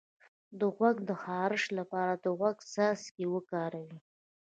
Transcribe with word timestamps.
د 0.59 0.61
غوږ 0.75 0.97
د 1.09 1.11
خارش 1.23 1.63
لپاره 1.79 2.13
د 2.23 2.25
غوږ 2.37 2.57
څاڅکي 2.73 3.25
وکاروئ 3.33 3.93